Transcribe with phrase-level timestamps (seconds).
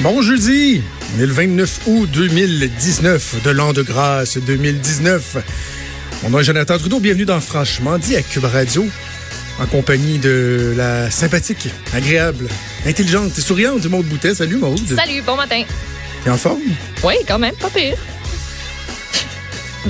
[0.00, 0.80] Bon jeudi,
[1.16, 5.38] on est le 29 août 2019 de l'an de grâce 2019.
[6.22, 8.86] Mon nom est Jonathan Trudeau, bienvenue dans Franchement dit à Cube Radio
[9.58, 12.46] en compagnie de la sympathique, agréable,
[12.86, 14.36] intelligente et souriante Maude Boutet.
[14.36, 14.78] Salut Maude.
[14.86, 15.64] Salut, bon matin.
[16.22, 16.60] T'es en forme?
[17.02, 17.96] Oui, quand même, pas pire.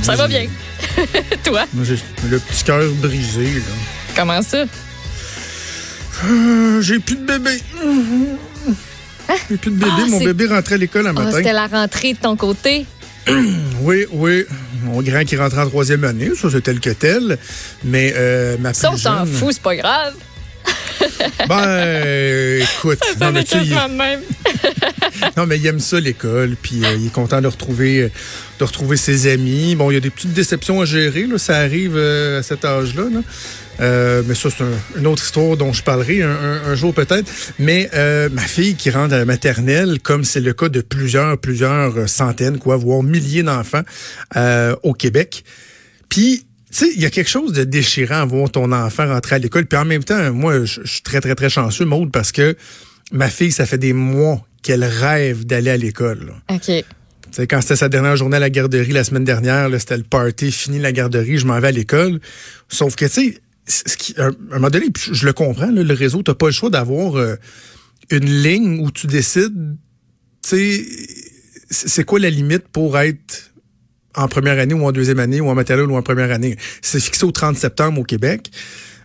[0.00, 0.46] Ça va bien.
[1.45, 1.66] Toi?
[1.75, 1.98] Moi, j'ai
[2.30, 3.45] le petit cœur brisé.
[3.45, 3.61] Là.
[4.16, 4.64] Comment ça?
[6.25, 7.59] Euh, j'ai plus de bébé.
[9.48, 9.90] Plus de bébé.
[9.90, 11.36] Ah, Mon bébé rentrait à l'école un Ah, matin.
[11.36, 12.86] C'était la rentrée de ton côté?
[13.82, 14.45] Oui, oui.
[14.84, 17.38] Mon grand qui rentrait en troisième année, ça c'est tel que tel.
[17.84, 20.14] Mais euh, ma Ça, on s'en jeune- fout, c'est pas grave.
[21.48, 24.20] Ben, écoute, Ça non mais, il, même.
[25.37, 28.10] non, mais il aime ça l'école, puis euh, il est content de retrouver,
[28.59, 29.74] de retrouver ses amis.
[29.76, 32.65] Bon, il y a des petites déceptions à gérer, là, ça arrive euh, à cet
[32.65, 33.04] âge-là.
[33.12, 33.20] là.
[33.80, 36.92] Euh, mais ça, c'est un- une autre histoire dont je parlerai un, un- un jour
[36.95, 37.30] peut-être.
[37.59, 41.38] Mais euh, ma fille qui rentre à la maternelle, comme c'est le cas de plusieurs,
[41.38, 43.82] plusieurs centaines, quoi, voire milliers d'enfants
[44.37, 45.45] euh, au Québec.
[46.09, 49.37] Puis, tu sais, il y a quelque chose de déchirant à voir ton enfant rentrer
[49.37, 49.66] à l'école.
[49.66, 52.56] Puis en même temps, moi, je suis très, très, très chanceux, Maude, parce que
[53.12, 56.32] ma fille, ça fait des mois qu'elle rêve d'aller à l'école.
[56.51, 56.60] OK.
[56.66, 56.84] Tu
[57.30, 60.51] sais, quand c'était sa dernière journée à la garderie la semaine dernière, c'était le party,
[60.51, 62.21] fini la garderie, je m'en vais à l'école.
[62.68, 63.38] Sauf que, tu sais,
[64.16, 67.37] à un moment donné, je, le comprends, le réseau, t'as pas le choix d'avoir euh,
[68.11, 69.77] une ligne où tu décides,
[70.43, 70.84] tu sais,
[71.71, 73.53] c'est quoi la limite pour être
[74.15, 76.56] en première année ou en deuxième année ou en maternelle ou en première année?
[76.81, 78.50] C'est fixé au 30 septembre au Québec.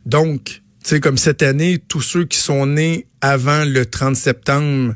[0.05, 0.43] Donc,
[0.83, 4.95] tu sais, comme cette année, tous ceux qui sont nés avant le 30 septembre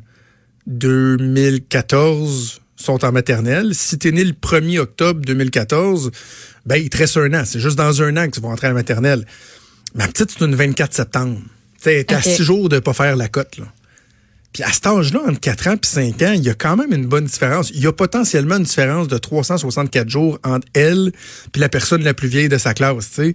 [0.68, 3.73] 2014 sont en maternelle.
[3.73, 6.12] Si t'es né le 1er octobre 2014,
[6.66, 7.44] ben, il te reste un an.
[7.45, 9.26] C'est juste dans un an que tu vas entrer à la maternelle.
[9.95, 11.39] Ma petite, c'est une 24 septembre.
[11.85, 13.66] Est à six jours de pas faire la cote, là.
[14.52, 16.91] Puis à cet âge-là, entre 4 ans et 5 ans, il y a quand même
[16.91, 17.69] une bonne différence.
[17.69, 21.11] Il y a potentiellement une différence de 364 jours entre elle
[21.52, 23.33] puis la personne la plus vieille de sa classe, tu sais.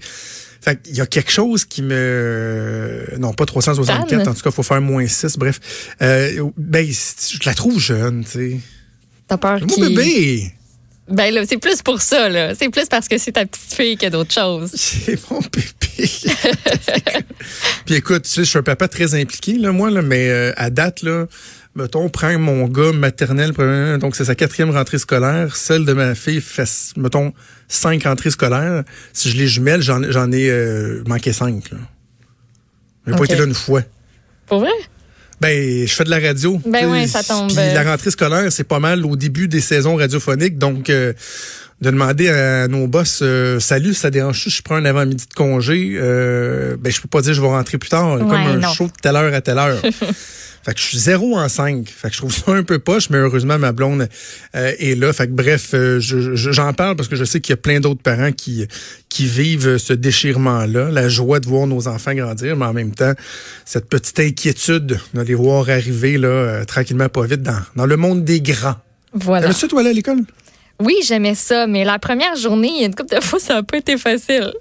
[0.61, 3.05] Fait qu'il y a quelque chose qui me...
[3.19, 4.29] Non, pas 364, Tanne.
[4.29, 5.61] en tout cas, il faut faire moins 6, bref.
[6.03, 8.61] Euh, ben, je la trouve jeune, tu sais.
[9.27, 10.53] T'as peur Mon bébé!
[11.13, 12.55] Ben là, c'est plus pour ça, là.
[12.55, 14.71] C'est plus parce que c'est ta petite fille que d'autres choses.
[14.75, 15.71] C'est mon bébé.
[17.85, 20.53] Puis écoute, tu sais, je suis un papa très impliqué, là, moi, là, mais euh,
[20.57, 21.27] à date, là,
[21.75, 23.53] mettons, prends mon gars maternel,
[23.99, 25.55] donc c'est sa quatrième rentrée scolaire.
[25.55, 27.35] Celle de ma fille fait, mettons,
[27.69, 28.83] cinq rentrées scolaires.
[29.13, 31.71] Si je les jumelle, j'en ai euh, manqué cinq.
[31.71, 31.79] Là.
[33.07, 33.83] J'ai pas été là une fois.
[34.47, 34.71] Pour vrai?
[35.43, 36.61] Ben, je fais de la radio.
[36.65, 37.75] Ben ouais, ça tombe, Puis euh.
[37.75, 40.57] la rentrée scolaire, c'est pas mal au début des saisons radiophoniques.
[40.57, 41.13] Donc, euh,
[41.81, 45.95] de demander à nos boss, euh, salut, ça dérange je prends un avant-midi de congé?
[45.97, 48.73] Euh, ben, je peux pas dire je vais rentrer plus tard, comme un non.
[48.73, 49.83] show de telle heure à telle heure.
[50.65, 51.89] Fait que je suis zéro en cinq.
[51.89, 54.09] Fait que je trouve ça un peu poche, mais heureusement, ma blonde
[54.55, 55.13] euh, est là.
[55.13, 57.57] Fait que bref, euh, je- je- j'en parle parce que je sais qu'il y a
[57.59, 58.67] plein d'autres parents qui,
[59.09, 63.13] qui vivent ce déchirement-là, la joie de voir nos enfants grandir, mais en même temps,
[63.65, 67.97] cette petite inquiétude de les voir arriver là, euh, tranquillement, pas vite, dans, dans le
[67.97, 68.77] monde des grands.
[69.13, 69.49] Voilà.
[69.49, 70.21] T'avais-tu, toi, aller à l'école?
[70.81, 73.55] Oui, j'aimais ça, mais la première journée, il y a une couple de fois, ça
[73.55, 74.53] n'a pas été facile.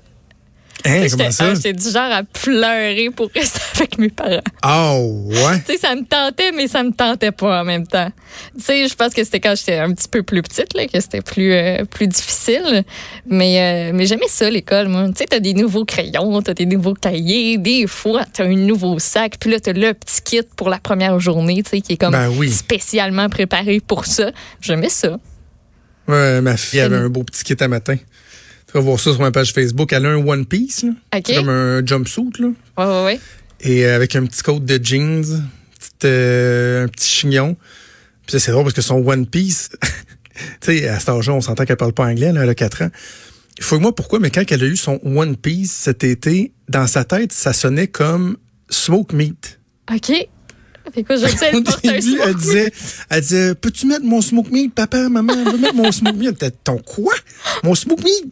[0.86, 4.42] Hein, J'étais du genre à pleurer pour rester avec mes parents.
[4.62, 5.60] Ah, ouais.
[5.66, 8.12] Tu sais, ça me tentait, mais ça me tentait pas en même temps.
[8.58, 11.00] Tu sais, je pense que c'était quand j'étais un petit peu plus petite, là, que
[11.00, 12.84] c'était plus, euh, plus difficile.
[13.28, 15.08] Mais, euh, mais j'aimais ça, l'école, moi.
[15.10, 19.00] Tu sais, t'as des nouveaux crayons, t'as des nouveaux cahiers, des fois, t'as un nouveau
[19.00, 21.98] sac, puis là, t'as le petit kit pour la première journée, tu sais, qui est
[21.98, 22.50] comme Ben oui.
[22.52, 24.32] spécialement préparé pour ça.
[24.62, 25.20] J'aimais ça.
[26.08, 27.96] Ouais, ma fille avait un beau petit kit à matin.
[28.72, 29.92] Tu vas voir ça sur ma page Facebook.
[29.92, 31.20] Elle a un One Piece, là.
[31.36, 32.48] Comme un jumpsuit, là.
[32.78, 33.20] Ouais, ouais, ouais.
[33.60, 35.26] Et euh, avec un petit coat de jeans,
[35.78, 37.58] petite, euh, un petit chignon.
[38.26, 39.72] Puis ça, c'est drôle parce que son One Piece,
[40.62, 42.84] tu sais, à cet âge-là, on s'entend qu'elle parle pas anglais, là, elle a 4
[42.84, 42.90] ans.
[43.60, 47.34] Fouille-moi pourquoi, mais quand elle a eu son One Piece cet été, dans sa tête,
[47.34, 48.38] ça sonnait comme
[48.70, 49.60] Smoke Meat.
[49.94, 50.28] OK.
[50.94, 51.26] Fait je
[51.56, 52.38] elle porte un début, elle smoke.
[52.40, 52.74] disait,
[53.10, 56.46] elle disait, peux-tu mettre mon smoke meat, papa, maman, veux mettre mon smoke meat.
[56.64, 57.14] Ton quoi?
[57.64, 58.26] Mon smoke meat?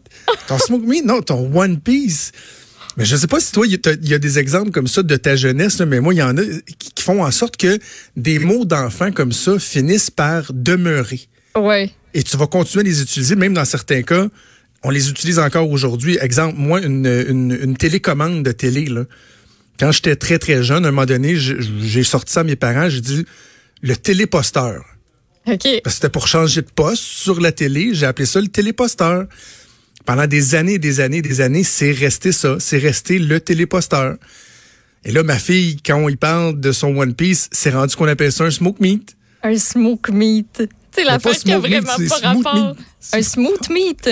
[0.48, 1.06] Ton smoke meat?
[1.06, 2.32] Non, ton One Piece.
[2.98, 4.88] Mais je sais pas si toi, il y, a- il y a des exemples comme
[4.88, 7.32] ça de ta jeunesse, là, mais moi, il y en a qui, qui font en
[7.32, 7.80] sorte que
[8.18, 11.22] des mots d'enfants comme ça finissent par demeurer.
[11.56, 11.92] Ouais.
[12.14, 14.28] Et tu vas continuer à les utiliser, même dans certains cas,
[14.84, 16.18] on les utilise encore aujourd'hui.
[16.20, 19.04] Exemple, moi, une, une, une télécommande de télé, là.
[19.80, 22.90] Quand j'étais très, très jeune, à un moment donné, j'ai sorti ça à mes parents,
[22.90, 23.26] j'ai dit
[23.82, 24.84] le téléposteur.
[25.48, 25.64] OK.
[25.64, 29.26] Parce que c'était pour changer de poste sur la télé, j'ai appelé ça le téléposteur.
[30.06, 32.58] Pendant des années, des années, des années, c'est resté ça.
[32.60, 34.18] C'est resté le téléposteur.
[35.06, 38.08] Et là, ma fille, quand on y parle de son One Piece, c'est rendu qu'on
[38.08, 39.16] appelle ça un smoke meat.
[39.44, 40.64] Un smoke meat.
[40.92, 42.76] Tu sais, la fête qui a meat, vraiment c'est pas rapport.
[43.14, 44.10] Un smooth meat?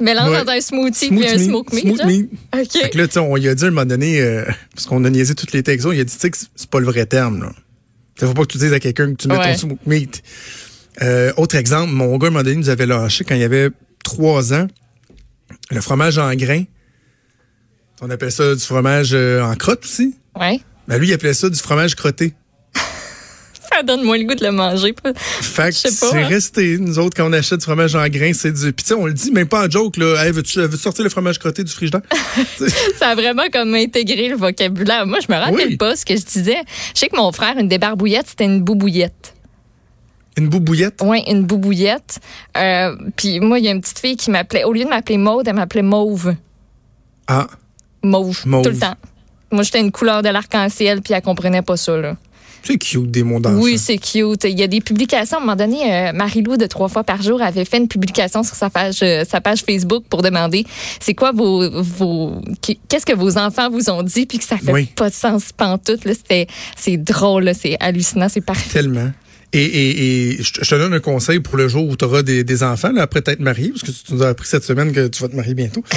[0.00, 0.38] Mélange Ouais.
[0.40, 1.84] entre un smoothie Smooth puis un smoke meat.
[1.84, 2.30] smooth meat.
[2.54, 2.72] OK.
[2.72, 4.44] Fait que là, tu sais, on lui a dit à un moment donné, euh,
[4.74, 6.80] parce qu'on a niaisé toutes les textos, il a dit, tu sais, que c'est pas
[6.80, 7.52] le vrai terme, là.
[8.22, 9.52] Il faut pas que tu dises à quelqu'un que tu mets Ouais.
[9.52, 10.22] ton smoke meat.
[11.02, 13.68] Euh, autre exemple, mon gars, à un moment donné, nous avait lâché quand il avait
[14.04, 14.66] trois ans,
[15.70, 16.64] le fromage en grains.
[18.02, 20.14] On appelle ça du fromage euh, en crotte aussi.
[20.38, 20.60] Ouais.
[20.88, 22.32] Ben, lui, il appelait ça du fromage crotté.
[23.80, 24.94] Ça donne moins le goût de le manger.
[25.40, 26.26] Fait c'est hein.
[26.26, 26.76] resté.
[26.78, 28.72] Nous autres, quand on achète du fromage en grains, c'est du.
[28.72, 30.24] Puis tu sais, on le dit même pas en joke, là.
[30.24, 32.02] Hey, veux-tu veux-tu sortir le fromage crotté du frigidaire?
[32.98, 35.06] Ça a vraiment comme intégré le vocabulaire.
[35.06, 35.76] Moi, je me rappelle Oui.
[35.76, 36.58] pas ce que je disais.
[36.94, 39.34] Je sais que mon frère, une débarbouillette, c'était une boubouillette.
[40.36, 41.00] Une boubouillette?
[41.02, 42.20] Ouais, une boubouillette.
[42.56, 45.18] Euh, puis moi, il y a une petite fille qui m'appelait, au lieu de m'appeler
[45.18, 46.34] Maude, elle m'appelait Mauve.
[47.26, 47.46] Ah,
[48.02, 48.42] Mauve.
[48.46, 48.64] Mauve.
[48.64, 48.96] Tout le temps.
[49.50, 52.16] Moi, j'étais une couleur de l'arc-en-ciel, puis elle comprenait pas ça, là.
[52.62, 53.40] C'est cute des mots.
[53.56, 54.44] Oui, c'est cute.
[54.44, 55.38] Il y a des publications.
[55.38, 58.42] À un moment donné, euh, Marie-Lou, de trois fois par jour, avait fait une publication
[58.42, 60.64] sur sa page, euh, sa page Facebook pour demander
[61.00, 62.40] c'est quoi vos, vos
[62.88, 64.86] qu'est-ce que vos enfants vous ont dit, puis que ça fait Oui.
[64.96, 66.04] pas de sens pantoute.
[66.04, 66.12] Là,
[66.76, 68.70] c'est drôle, là, c'est hallucinant, c'est parfait.
[68.70, 69.10] Tellement.
[69.52, 72.22] Et, et, et je te je donne un conseil pour le jour où tu auras
[72.22, 74.92] des, des enfants, là, après t'être marié, parce que tu nous as appris cette semaine
[74.92, 75.82] que tu vas te marier bientôt.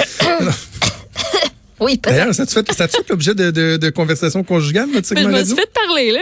[1.79, 2.15] Oui, peut-être.
[2.15, 5.37] D'ailleurs, ça te fait, fait l'objet de, de, de conversation conjugale, notre Mais je segment
[5.39, 6.21] me suis fait parler, là.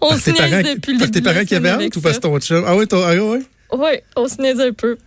[0.00, 2.00] On Par se niaise parents, depuis le par tes début parents qui avaient hâte ou
[2.00, 2.64] parce ton chum?
[2.66, 3.38] Ah oui, ton, ah oui.
[3.72, 4.98] Oui, on se niaise un peu.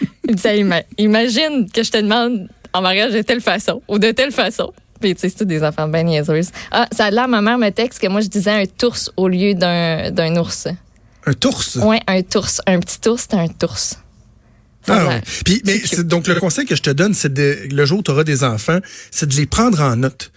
[0.00, 3.98] Il me disait, Ima- imagine que je te demande en mariage de telle façon ou
[3.98, 4.72] de telle façon.
[5.00, 6.50] Puis, tu sais, c'est des enfants bien niaiseuses.
[6.70, 9.28] Ah, ça a l'air, ma mère me texte que moi, je disais un tours au
[9.28, 10.66] lieu d'un ours.
[11.26, 11.62] Un tours.
[11.82, 12.48] Ouais, un tours.
[12.66, 13.76] Un petit ours, c'est un tours.
[14.88, 15.20] Ah, ouais.
[15.44, 18.10] Puis, mais donc, le conseil que je te donne, c'est de, le jour où tu
[18.10, 18.78] auras des enfants,
[19.10, 20.32] c'est de les prendre en note.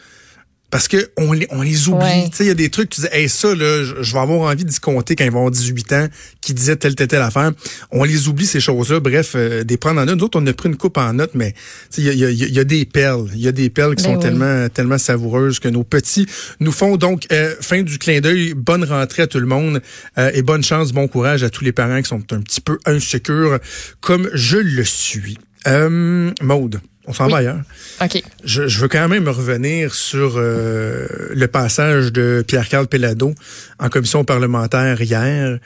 [0.71, 2.03] Parce que on les, on les oublie.
[2.03, 2.29] Ouais.
[2.31, 4.49] Tu sais, il y a des trucs, tu dis, hey, ça, là, je, vais avoir
[4.49, 6.07] envie d'y compter quand ils vont avoir 18 ans,
[6.39, 7.51] qui disaient telle, telle, telle affaire.
[7.91, 9.01] On les oublie, ces choses-là.
[9.01, 10.17] Bref, euh, des prendre en note.
[10.17, 11.57] Nous autres, on a pris une coupe en note, mais tu
[11.89, 13.27] sais, il y a, y a- il y a des perles.
[13.35, 14.21] Il y a des perles qui Ben sont oui.
[14.23, 16.25] tellement, tellement savoureuses que nos petits
[16.61, 16.95] nous font.
[16.95, 18.53] Donc, euh, fin du clin d'œil.
[18.55, 19.81] Bonne rentrée à tout le monde
[20.17, 22.79] euh, et bonne chance, bon courage à tous les parents qui sont un petit peu
[22.85, 23.59] insécures,
[23.99, 25.37] comme je le suis.
[25.67, 26.79] Euh, Maude,
[27.11, 27.31] on s'en Oui.
[27.31, 27.61] va ailleurs.
[28.01, 28.23] OK.
[28.43, 33.35] Je, je veux quand même revenir sur euh, le passage de Pierre-Carl Pellado
[33.79, 35.59] en commission parlementaire hier.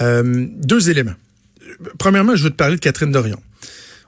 [0.00, 1.14] Euh, deux éléments.
[1.98, 3.40] Premièrement, je veux te parler de Catherine Dorion.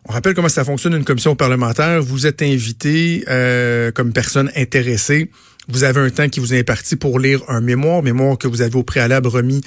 [0.06, 2.02] On rappelle comment ça fonctionne une commission parlementaire.
[2.02, 5.30] Vous êtes invité euh, comme personne intéressée.
[5.70, 8.62] Vous avez un temps qui vous est imparti pour lire un mémoire, mémoire que vous
[8.62, 9.60] avez au préalable remis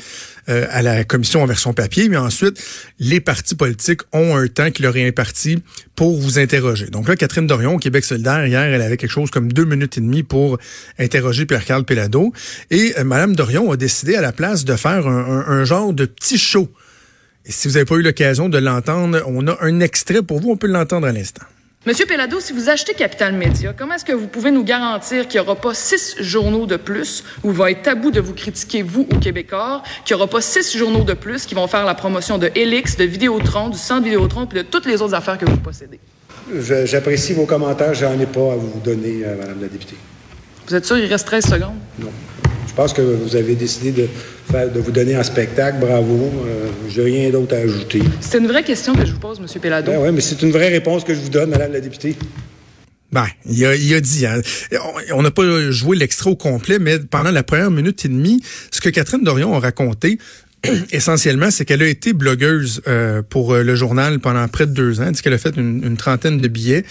[0.50, 2.09] euh, à la commission en version papier.
[2.09, 2.59] Mais ensuite,
[3.00, 5.62] les partis politiques ont un temps qui leur est imparti
[5.95, 6.88] pour vous interroger.
[6.88, 10.00] Donc là, Catherine Dorion, au Québec solidaire, hier, elle avait quelque chose comme deux minutes
[10.00, 10.57] et demie pour
[10.98, 12.33] interroger Pierre-Carl Pellado.
[12.71, 15.94] Et euh, Madame Dorion a décidé à la place de faire un, un- un genre
[15.94, 16.68] de petit show.
[17.45, 20.50] Et si vous n'avez pas eu l'occasion de l'entendre, on a un extrait pour vous.
[20.51, 21.44] On peut l'entendre à l'instant.
[21.83, 25.42] Monsieur Pellado, si vous achetez Capital Média, comment est-ce que vous pouvez nous garantir qu'il
[25.42, 28.83] n'y aura pas six journaux de plus où il va être tabou de vous critiquer,
[28.83, 31.95] vous, au Québécois, qu'il n'y aura pas six journaux de plus qui vont faire la
[31.95, 35.45] promotion de Helix, de Vidéotron, du centre Vidéotron, puis de toutes les autres affaires que
[35.45, 36.00] vous possédez?
[36.54, 39.98] J'apprécie vos commentaires, j'en ai pas à vous donner, euh, Madame la députée.
[40.68, 41.80] Vous êtes sûr, il reste 13 secondes?
[41.98, 42.12] Non.
[42.71, 44.07] Je pense que vous avez décidé de,
[44.50, 46.31] faire, de vous donner un spectacle, bravo.
[46.47, 48.01] Euh, J'ai rien d'autre à ajouter.
[48.21, 49.92] C'est une vraie question que je vous pose, Monsieur Pellado.
[49.92, 52.16] Ben ouais, mais c'est une vraie réponse que je vous donne, Madame la députée.
[53.11, 54.25] Ben, il a, il a dit.
[54.25, 54.40] hein.
[55.13, 58.80] On- n'a pas joué l'extrait au complet, mais pendant la première minute et demie, ce
[58.80, 60.18] que Catherine Dorion a raconté,
[60.94, 65.01] essentiellement, c'est qu'elle a été blogueuse euh, pour euh, le journal pendant près de deux
[65.01, 65.07] ans.
[65.07, 66.85] Elle dit qu'elle a fait une, une trentaine de billets.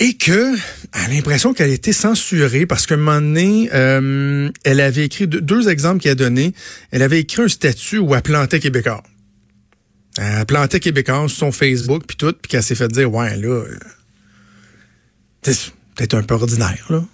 [0.00, 0.54] Et que
[0.92, 5.26] a l'impression qu'elle a été censurée parce qu'à un moment donné, euh, elle avait écrit
[5.26, 6.54] deux, exemples qu'elle a donnés.
[6.92, 9.02] Elle avait écrit un statut où elle plantait Québécois.
[10.16, 13.48] Elle plantait Québécois sur son Facebook puis tout, puis qu'elle s'est fait dire ouais là.
[13.48, 13.78] euh,
[15.42, 17.04] c'est peut-être un peu ordinaire, là.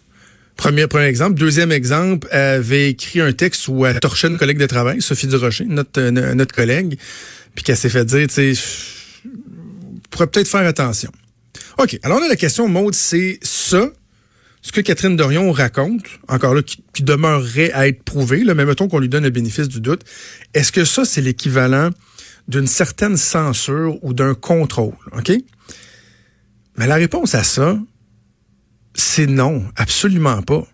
[0.56, 1.34] Premier, premier exemple.
[1.34, 5.26] Deuxième exemple, elle avait écrit un texte où elle torchait une collègue de travail, Sophie
[5.26, 6.96] Durocher, notre, euh, notre collègue,
[7.54, 8.62] puis qu'elle s'est fait dire, tu sais,
[10.10, 11.10] pourrait peut-être faire attention.
[11.78, 11.98] OK.
[12.02, 13.90] Alors là, la question, Maude, c'est ça,
[14.62, 18.88] ce que Catherine Dorion raconte, encore là, qui, demeurerait à être prouvé, là, mais mettons
[18.88, 20.02] qu'on lui donne le bénéfice du doute,
[20.54, 21.90] est-ce que ça, c'est l'équivalent
[22.48, 24.94] d'une certaine censure ou d'un contrôle?
[25.12, 25.32] OK?
[26.76, 27.78] Mais la réponse à ça,
[28.94, 30.66] c'est non, absolument pas.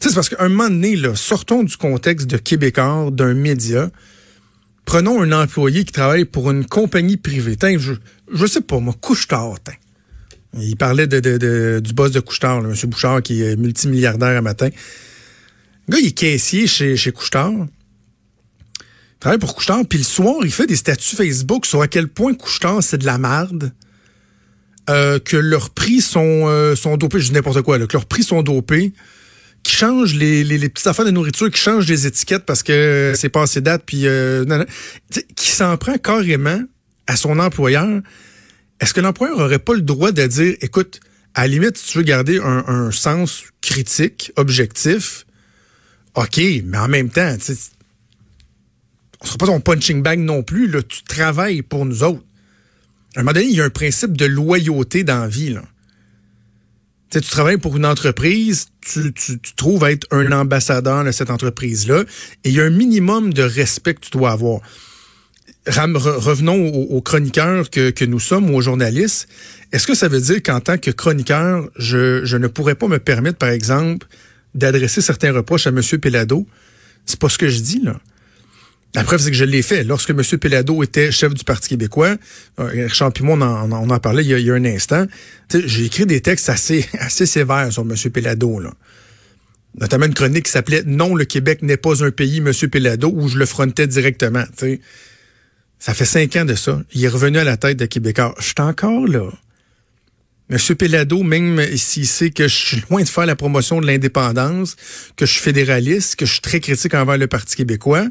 [0.00, 3.88] C'est parce qu'à un moment donné, là, sortons du contexte de Québécois, d'un média.
[4.84, 7.56] Prenons un employé qui travaille pour une compagnie privée.
[7.56, 7.92] Tiens, je,
[8.32, 9.74] je sais pas, moi, couche-tard, tiens.
[10.58, 12.90] Il parlait de, du boss de couche-tard, là, M.
[12.90, 14.68] Bouchard, qui est multimilliardaire à matin.
[15.88, 17.12] Le gars, il est caissier chez, chez.
[19.22, 22.08] Il travaille pour Couchetard, puis le soir, il fait des statuts Facebook sur à quel
[22.08, 23.72] point Couchetard, c'est de la merde.
[24.90, 28.06] Euh, que leurs prix sont, euh, sont dopés, je dis n'importe quoi, là, que leurs
[28.06, 28.92] prix sont dopés,
[29.62, 33.28] qui changent les, les, petites affaires de nourriture, qui changent les étiquettes parce que c'est
[33.28, 34.64] passé date, puis euh,
[35.36, 36.60] qui s'en prend carrément
[37.06, 38.02] à son employeur.
[38.82, 40.98] Est-ce que l'employeur aurait pas le droit de dire, écoute,
[41.34, 45.24] à la limite, si tu veux garder un, sens critique, objectif,
[46.16, 47.36] OK, mais en même temps,
[49.20, 50.66] on sera pas ton punching bag non plus.
[50.66, 52.24] Là, tu travailles pour nous autres.
[53.14, 55.56] À un moment donné, il y a un principe de loyauté dans la vie.
[57.12, 62.02] Tu travailles pour une entreprise, tu, tu, tu, trouves être un ambassadeur de cette entreprise-là,
[62.42, 64.60] et il y a un minimum de respect que tu dois avoir.
[65.66, 69.28] Revenons aux, chroniqueurs que, nous sommes, aux journalistes.
[69.72, 73.38] Est-ce que ça veut dire qu'en tant que chroniqueur, je, ne pourrais pas me permettre,
[73.38, 74.06] par exemple,
[74.54, 75.80] d'adresser certains reproches à M.
[76.00, 76.46] Pelado.
[77.06, 78.00] C'est pas ce que je dis, là.
[78.94, 79.84] La preuve, c'est que je l'ai fait.
[79.84, 80.20] Lorsque M.
[80.38, 82.16] Pelado était chef du Parti québécois,
[82.60, 85.06] euh, Richard Pimon, on en, on en parlait il y a, un instant,
[85.50, 87.94] j'ai écrit des textes assez, sévères sur M.
[88.12, 88.72] Pelado, là.
[89.80, 92.52] Notamment une chronique qui s'appelait Non, le Québec n'est pas un pays, M.
[92.68, 94.44] Pelado, où je le frontais directement.
[95.82, 96.80] Ça fait cinq ans de ça.
[96.92, 98.36] Il est revenu à la tête de Québécois.
[98.38, 99.28] Je suis encore là.
[100.48, 100.58] M.
[100.76, 104.76] Pelado, même s'il sait que je suis loin de faire la promotion de l'indépendance,
[105.16, 108.06] que je suis fédéraliste, que je suis très critique envers le Parti québécois,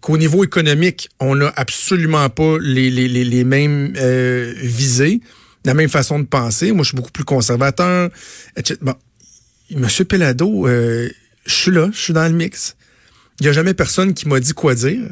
[0.00, 5.20] qu'au niveau économique, on n'a absolument pas les, les, les, mêmes euh, visées,
[5.64, 6.72] la même façon de penser.
[6.72, 8.10] Moi, je suis beaucoup plus conservateur,
[8.56, 8.80] etc.
[8.82, 8.96] Bon,
[9.70, 9.86] M.
[10.08, 11.08] Pelado, euh,
[11.46, 12.74] je suis là, je suis dans le mix.
[13.38, 15.06] Il n'y a jamais personne qui m'a dit quoi dire.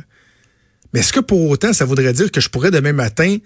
[0.94, 3.36] Mais est-ce que pour autant, ça voudrait dire que je pourrais demain matin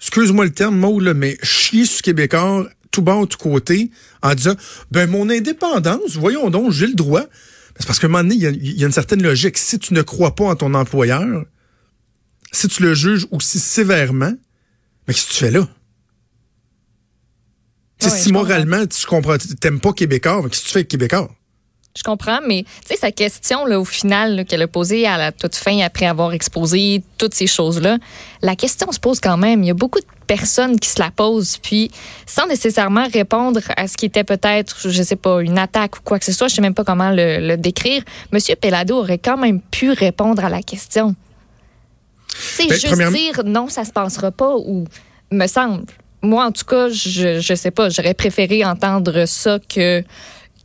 [0.00, 3.90] excuse-moi le terme, mot, là, mais chier sur Québécois, tout bas, tout côté,
[4.22, 4.54] en disant,
[4.90, 7.24] ben, mon indépendance, voyons donc, j'ai le droit.
[7.78, 9.58] C'est parce qu'à un moment donné, il y, a une certaine logique.
[9.58, 11.44] Si tu ne crois pas en ton employeur,
[12.52, 14.32] si tu le juges aussi sévèrement,
[15.06, 15.68] mais qu'est-ce que tu fais là?
[17.98, 21.34] si moralement, tu comprends, t'aimes pas Québécois, qu'est-ce que tu fais avec Québécois?
[21.96, 25.30] Je comprends, mais tu sais, sa question, là, au final, qu'elle a posée à la
[25.30, 27.98] toute fin, après avoir exposé toutes ces choses-là,
[28.42, 29.62] la question se pose quand même.
[29.62, 31.92] Il y a beaucoup de personnes qui se la posent, puis
[32.26, 36.18] sans nécessairement répondre à ce qui était peut-être, je sais pas, une attaque ou quoi
[36.18, 39.60] que ce soit, je sais même pas comment le, décrire, Monsieur Pelado aurait quand même
[39.60, 41.14] pu répondre à la question.
[42.28, 44.84] Tu sais, ben, juste dire non, ça se passera pas, ou
[45.30, 45.84] me semble.
[46.22, 50.02] Moi, en tout cas, je, je sais pas, j'aurais préféré entendre ça que,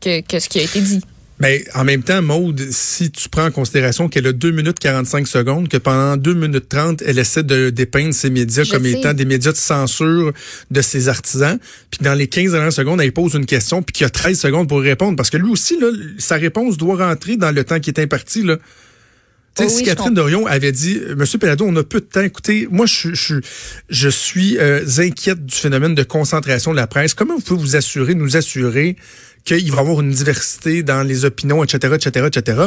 [0.01, 1.01] que, que ce qui a été dit.
[1.39, 5.25] Mais en même temps, Maude, si tu prends en considération qu'elle a 2 minutes 45
[5.25, 9.24] secondes, que pendant 2 minutes 30, elle essaie de dépeindre ses médias comme étant des
[9.24, 10.34] médias de censure
[10.69, 11.58] de ses artisans,
[11.91, 14.38] puis dans les 15 dernières secondes, elle pose une question, puis qu'il y a 13
[14.38, 17.79] secondes pour répondre, parce que lui aussi, là, sa réponse doit rentrer dans le temps
[17.79, 18.43] qui est imparti.
[18.43, 18.58] Là.
[19.62, 22.22] Oh si Catherine Dorion avait dit, Monsieur Pelado, on a peu de temps.
[22.22, 23.36] Écoutez, moi, je, je,
[23.89, 27.13] je suis euh, inquiète du phénomène de concentration de la presse.
[27.13, 28.96] Comment vous pouvez vous assurer, nous assurer
[29.58, 32.62] qu'il va y avoir une diversité dans les opinions, etc., etc., etc.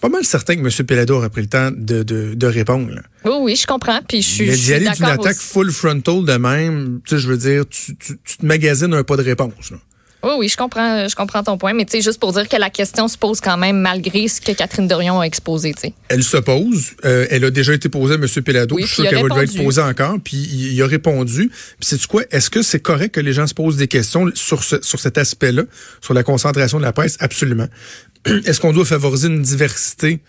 [0.00, 0.86] Pas mal certain que M.
[0.86, 3.00] Pelado aurait pris le temps de, de, de répondre.
[3.24, 4.00] Oui, oui, je comprends.
[4.06, 4.46] Puis je suis.
[4.46, 7.96] Mais d'y aller d'une attaque full frontal de même, tu sais, je veux dire, tu,
[7.96, 9.72] tu, tu te magasines un pas de réponse.
[9.72, 9.78] Là.
[10.22, 12.56] Oui, oui, je comprends, je comprends ton point, mais tu sais, juste pour dire que
[12.56, 15.94] la question se pose quand même malgré ce que Catherine Dorion a exposé, tu sais.
[16.08, 16.96] Elle se pose.
[17.04, 18.26] Euh, elle a déjà été posée à M.
[18.26, 18.76] Pelado.
[18.78, 20.16] je suis sûr qu'elle va lui être posée encore.
[20.22, 21.50] Puis il, a répondu.
[21.78, 22.22] Puis c'est quoi?
[22.32, 25.18] Est-ce que c'est correct que les gens se posent des questions sur, ce, sur cet
[25.18, 25.62] aspect-là,
[26.00, 27.16] sur la concentration de la presse?
[27.20, 27.68] Absolument.
[28.26, 30.20] Est-ce qu'on doit favoriser une diversité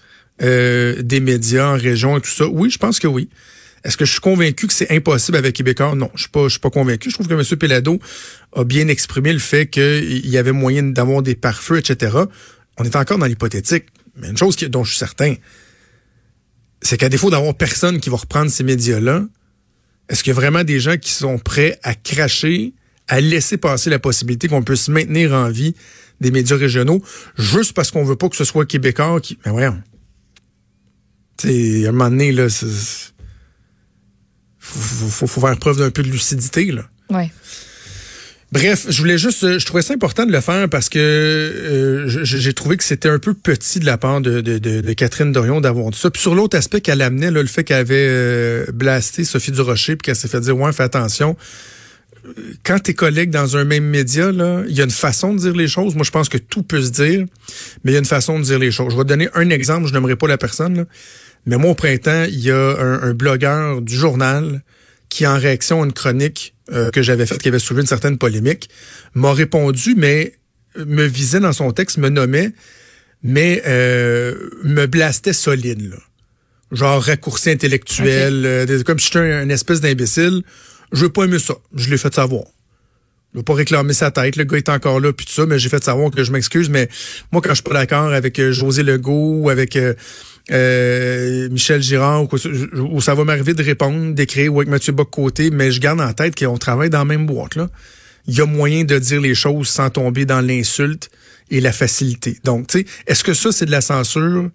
[0.43, 2.45] euh, des médias en région et tout ça?
[2.45, 3.27] Oui, je pense que oui.
[3.83, 5.95] Est-ce que je suis convaincu que c'est impossible avec Québécois?
[5.95, 7.09] Non, je suis pas, je suis pas convaincu.
[7.09, 7.57] Je trouve que M.
[7.57, 7.99] Pelado
[8.55, 12.17] a bien exprimé le fait qu'il y avait moyen d'avoir des pare-feux, etc.
[12.77, 13.85] On est encore dans l'hypothétique.
[14.17, 15.35] Mais une chose dont je suis certain,
[16.81, 19.25] c'est qu'à défaut d'avoir personne qui va reprendre ces médias-là,
[20.09, 22.73] est-ce qu'il y a vraiment des gens qui sont prêts à cracher,
[23.07, 25.75] à laisser passer la possibilité qu'on puisse maintenir en vie
[26.19, 27.01] des médias régionaux
[27.37, 29.37] juste parce qu'on veut pas que ce soit Québécois qui.
[29.45, 29.81] Mais voyons.
[31.37, 32.47] Tu à un moment donné, là,
[34.69, 36.71] faut, faut, faire preuve d'un peu de lucidité.
[36.71, 36.83] Là.
[37.09, 37.31] Ouais.
[38.51, 42.07] Bref, je voulais juste, euh, je trouvais ça important de le faire parce que euh,
[42.07, 45.61] j'ai trouvé que c'était un peu petit de la part de, de, de, Catherine Dorion
[45.61, 46.09] d'avoir dit ça.
[46.09, 49.95] Puis sur l'autre aspect qu'elle amenait, là, le fait qu'elle avait euh, blasté Sophie Durocher
[49.95, 51.37] puis qu'elle s'est fait dire ouais, fais attention.
[52.63, 55.55] Quand tes collègues dans un même média, là, il y a une façon de dire
[55.55, 55.93] les choses.
[55.93, 57.25] Moi, je pense que tout peut se dire,
[57.83, 58.93] mais il y a une façon de dire les choses.
[58.93, 59.87] Je vais te donner un exemple.
[59.87, 60.75] Je n'aimerais pas la personne.
[60.75, 60.85] Là.
[61.45, 64.61] Mais moi, au printemps, il y a un, blogueur du journal
[65.09, 68.17] qui, en réaction à une chronique euh, que j'avais faite, qui avait soulevé une certaine
[68.17, 68.69] polémique,
[69.15, 70.33] m'a répondu, mais
[70.77, 72.53] me visait dans son texte, me nommait
[73.23, 75.97] mais euh, me blastait solide, là.
[76.71, 80.43] Genre raccourci intellectuel, euh, comme si j'étais un, espèce d'imbécile.
[80.91, 81.55] Je veux pas aimer ça.
[81.75, 82.43] Je l'ai fait savoir.
[83.35, 84.37] Veux pas réclamer sa tête.
[84.37, 86.69] Le gars est encore là, puis tout ça, mais j'ai fait savoir que je m'excuse.
[86.69, 86.89] Mais
[87.31, 89.93] moi, quand je suis pas d'accord avec euh, José Legault ou avec euh,
[90.51, 95.71] euh, Michel Girard, ou, ça va m'arriver de répondre, d'écrire, ou avec Mathieu Bock-Côté, mais
[95.71, 97.55] je garde en tête qu'on travaille dans la même boîte.
[97.55, 97.69] là.
[98.25, 101.09] Il y a moyen de dire les choses sans tomber dans l'insulte
[101.51, 102.39] et la facilité.
[102.43, 104.49] Donc, tu sais, est-ce que ça, c'est de la censure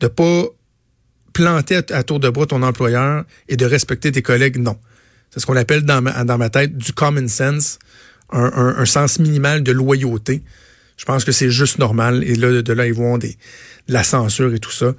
[0.00, 0.44] de pas
[1.32, 4.58] planter à, tour de bras ton employeur et de respecter tes collègues?
[4.58, 4.78] Non.
[5.30, 7.78] C'est ce qu'on appelle dans dans ma tête du common sense,
[8.32, 10.42] un, un, un sens minimal de loyauté.
[10.96, 12.24] Je pense que c'est juste normal.
[12.24, 13.36] Et là, de là, ils vont des,
[13.88, 14.94] de la censure et tout ça.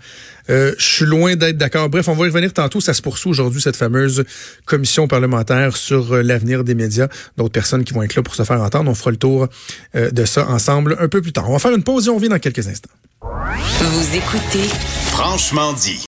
[0.49, 1.89] Euh, je suis loin d'être d'accord.
[1.89, 2.79] Bref, on va y revenir tantôt.
[2.79, 4.23] Ça se poursuit aujourd'hui, cette fameuse
[4.65, 7.07] commission parlementaire sur euh, l'avenir des médias.
[7.35, 8.89] D'autres personnes qui vont être là pour se faire entendre.
[8.91, 9.47] On fera le tour
[9.95, 11.49] euh, de ça ensemble un peu plus tard.
[11.49, 12.91] On va faire une pause et on revient dans quelques instants.
[13.21, 14.69] Vous écoutez
[15.07, 15.99] Franchement dit.